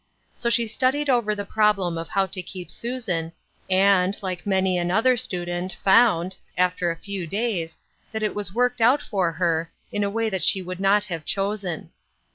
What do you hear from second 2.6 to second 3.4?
Susan,